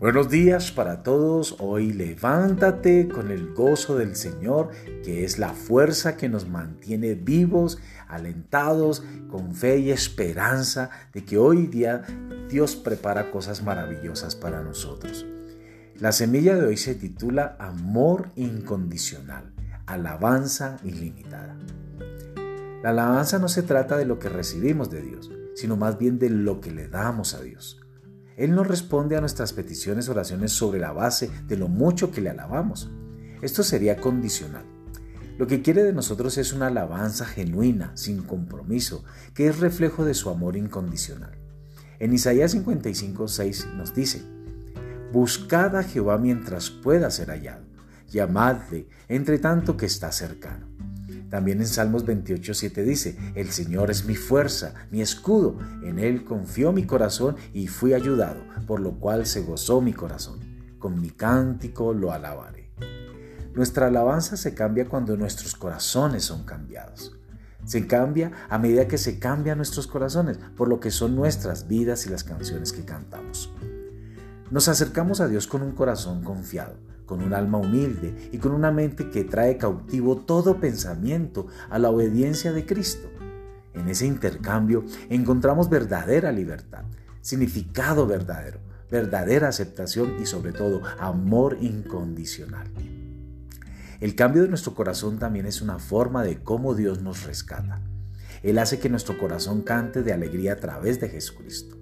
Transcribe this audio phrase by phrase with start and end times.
[0.00, 1.56] Buenos días para todos.
[1.58, 4.70] Hoy levántate con el gozo del Señor,
[5.02, 11.36] que es la fuerza que nos mantiene vivos, alentados, con fe y esperanza de que
[11.36, 12.04] hoy día
[12.48, 15.26] Dios prepara cosas maravillosas para nosotros.
[15.96, 19.52] La semilla de hoy se titula Amor incondicional,
[19.86, 21.56] alabanza ilimitada.
[22.84, 26.30] La alabanza no se trata de lo que recibimos de Dios, sino más bien de
[26.30, 27.80] lo que le damos a Dios.
[28.38, 32.30] Él nos responde a nuestras peticiones, oraciones sobre la base de lo mucho que le
[32.30, 32.88] alabamos.
[33.42, 34.64] Esto sería condicional.
[35.38, 40.14] Lo que quiere de nosotros es una alabanza genuina, sin compromiso, que es reflejo de
[40.14, 41.32] su amor incondicional.
[41.98, 44.22] En Isaías 55, 6 nos dice,
[45.12, 47.64] Buscad a Jehová mientras pueda ser hallado,
[48.08, 50.68] llamadle entre tanto que está cercano.
[51.30, 56.72] También en Salmos 28.7 dice, El Señor es mi fuerza, mi escudo, en Él confió
[56.72, 60.40] mi corazón y fui ayudado, por lo cual se gozó mi corazón.
[60.78, 62.70] Con mi cántico lo alabaré.
[63.54, 67.18] Nuestra alabanza se cambia cuando nuestros corazones son cambiados.
[67.64, 72.06] Se cambia a medida que se cambian nuestros corazones, por lo que son nuestras vidas
[72.06, 73.52] y las canciones que cantamos.
[74.50, 78.70] Nos acercamos a Dios con un corazón confiado, con un alma humilde y con una
[78.70, 83.08] mente que trae cautivo todo pensamiento a la obediencia de Cristo.
[83.74, 86.84] En ese intercambio encontramos verdadera libertad,
[87.20, 88.60] significado verdadero,
[88.90, 92.68] verdadera aceptación y sobre todo amor incondicional.
[94.00, 97.82] El cambio de nuestro corazón también es una forma de cómo Dios nos rescata.
[98.42, 101.76] Él hace que nuestro corazón cante de alegría a través de Jesucristo.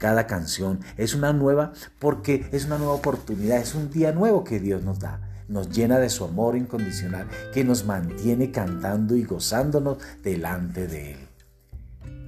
[0.00, 4.58] Cada canción es una nueva porque es una nueva oportunidad, es un día nuevo que
[4.58, 5.20] Dios nos da.
[5.46, 11.18] Nos llena de su amor incondicional que nos mantiene cantando y gozándonos delante de Él.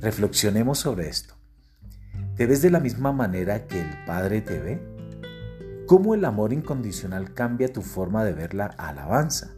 [0.02, 1.34] Reflexionemos sobre esto.
[2.36, 5.84] ¿Te ves de la misma manera que el Padre te ve?
[5.86, 9.52] ¿Cómo el amor incondicional cambia tu forma de ver la alabanza?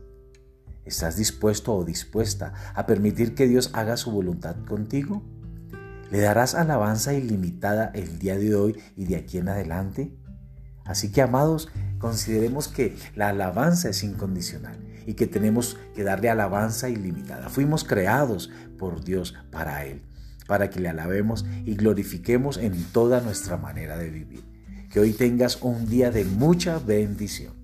[0.85, 5.25] ¿Estás dispuesto o dispuesta a permitir que Dios haga su voluntad contigo?
[6.11, 10.17] ¿Le darás alabanza ilimitada el día de hoy y de aquí en adelante?
[10.85, 16.89] Así que, amados, consideremos que la alabanza es incondicional y que tenemos que darle alabanza
[16.89, 17.49] ilimitada.
[17.49, 20.03] Fuimos creados por Dios para Él,
[20.47, 24.45] para que le alabemos y glorifiquemos en toda nuestra manera de vivir.
[24.91, 27.64] Que hoy tengas un día de mucha bendición.